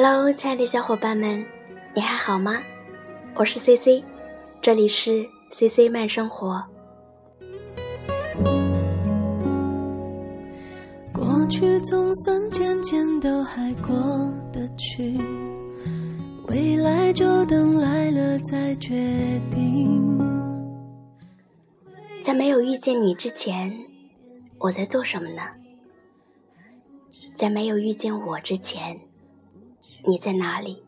[0.00, 1.44] Hello，亲爱的小伙伴们，
[1.92, 2.62] 你还好吗？
[3.34, 4.04] 我是 C C，
[4.62, 6.64] 这里是 C C 慢生活。
[11.12, 13.92] 过去总算渐渐都还过
[14.52, 15.18] 得去，
[16.46, 20.16] 未来就等来了再决定。
[22.22, 23.76] 在没有遇见你之前，
[24.58, 25.42] 我在做什么呢？
[27.34, 28.96] 在没有遇见我之前，
[30.06, 30.82] 你在哪里？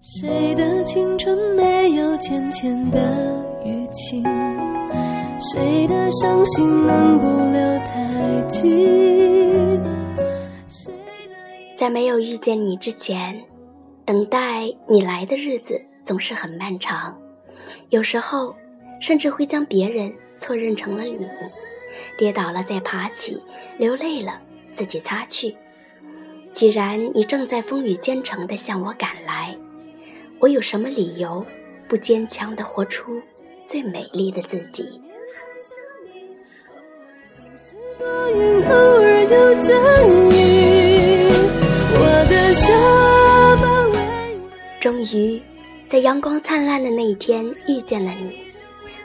[0.00, 2.98] 谁的青春没有浅浅的
[3.64, 4.22] 淤青？
[5.40, 8.62] 谁的伤心能不留太久？
[11.76, 13.42] 在没有遇见你之前，
[14.04, 17.18] 等待你来的日子总是很漫长，
[17.90, 18.54] 有时候。
[19.00, 21.24] 甚至会将别人错认成了你，
[22.18, 23.40] 跌倒了再爬起，
[23.78, 24.40] 流泪了
[24.72, 25.56] 自己擦去。
[26.58, 29.56] 既然你正在风雨兼程地向我赶来，
[30.40, 31.46] 我有什么理由
[31.86, 33.22] 不坚强地活出
[33.64, 35.00] 最美丽的自己？
[44.80, 45.40] 终于，
[45.86, 48.36] 在阳光灿烂的那一天遇见了你。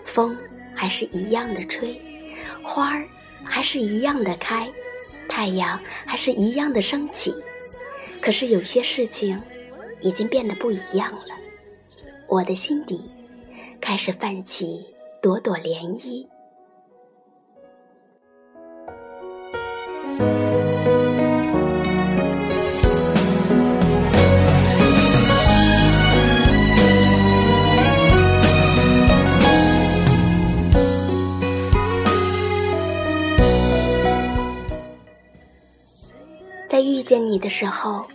[0.04, 0.36] 风
[0.74, 2.02] 还是一样的吹，
[2.64, 3.06] 花儿
[3.44, 4.68] 还是一样的开，
[5.28, 7.34] 太阳还是一样的升起。
[8.22, 9.42] 可是有些事情
[10.02, 11.36] 已经变得不一样了，
[12.28, 13.12] 我的心底
[13.82, 14.86] 开始泛起
[15.22, 16.26] 朵朵涟漪。
[37.04, 38.08] 遇见你的时候，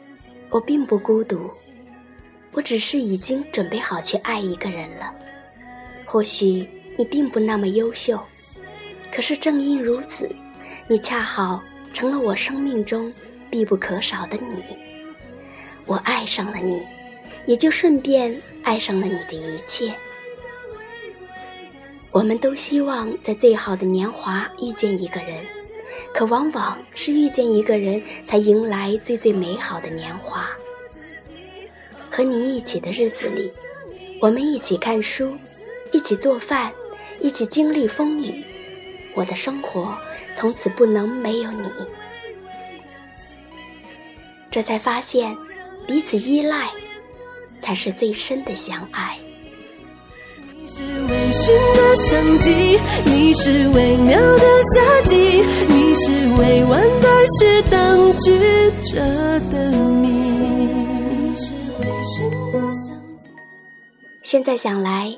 [0.48, 1.50] 我并不孤独，
[2.52, 5.12] 我只是已经准备好去爱一个人了。
[6.06, 6.66] 或许
[6.96, 8.18] 你并不那么优秀，
[9.14, 10.34] 可是正因如此，
[10.86, 11.62] 你恰好
[11.92, 13.12] 成了我生命中
[13.50, 14.64] 必不可少的你。
[15.84, 16.80] 我爱上了你，
[17.44, 19.92] 也就顺便爱上了你的一切。
[22.10, 25.44] 我们都希望在最好的年华遇见一个人。
[26.12, 30.48] 可往往是遇见一个人才迎来最最美好的年华。
[32.10, 33.52] 和你一起的日子里，
[34.20, 35.36] 我们一起看书，
[35.92, 36.72] 一起做饭，
[37.20, 38.44] 一起经历风雨。
[39.14, 39.96] 我的生活
[40.34, 41.70] 从此不能没有你。
[44.50, 45.36] 这才发现，
[45.86, 46.70] 彼此依赖，
[47.60, 49.18] 才是最深的相爱。
[50.66, 50.82] 是
[51.98, 55.16] 微醺的相机，你是微妙的夏季，
[55.66, 58.38] 你是未完待续当局
[58.84, 59.00] 者
[59.50, 60.08] 的谜。
[64.22, 65.12] 现在想来，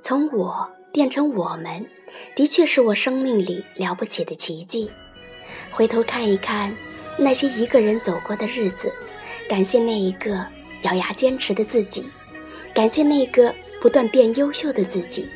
[0.00, 1.84] 从我变成我们，
[2.36, 4.88] 的确是我生命里了不起的奇迹。
[5.72, 6.72] 回头看一看
[7.18, 8.92] 那些一个人走过的日子，
[9.48, 10.46] 感谢那一个
[10.82, 12.04] 咬牙坚持的自己。
[12.72, 13.52] 感谢那个
[13.82, 15.28] 不断变优秀的自己。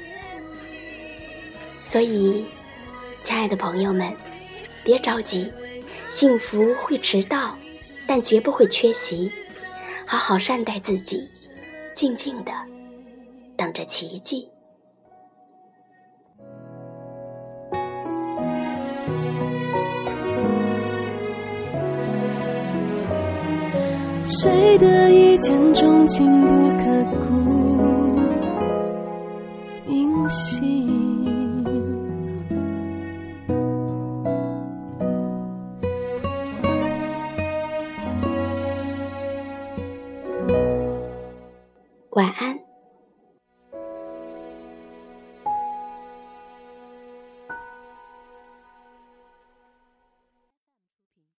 [1.86, 2.44] 所以，
[3.22, 4.12] 亲爱的朋友们，
[4.82, 5.52] 别着急，
[6.10, 7.56] 幸福会迟到，
[8.06, 9.30] 但绝不会缺席。
[10.06, 11.28] 好好善待自己，
[11.94, 12.52] 静静的
[13.56, 14.48] 等着奇迹。
[24.24, 26.84] 谁的一见钟情不刻
[27.20, 27.26] 骨
[29.86, 30.73] 铭心？
[42.14, 42.63] 晚安。